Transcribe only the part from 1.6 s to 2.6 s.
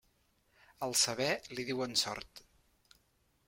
diuen sort.